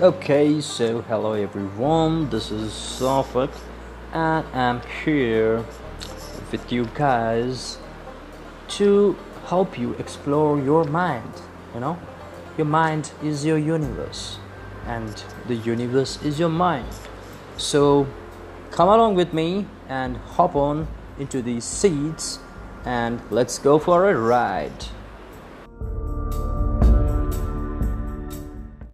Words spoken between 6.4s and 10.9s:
with you guys to help you explore your